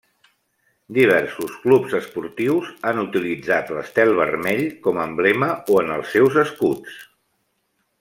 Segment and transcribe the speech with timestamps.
[0.95, 7.03] Diversos clubs esportius han utilitzat l'estel vermell com a emblema o en els seus escuts.